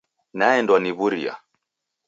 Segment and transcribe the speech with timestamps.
[0.37, 1.33] Naendwa ni w'uria.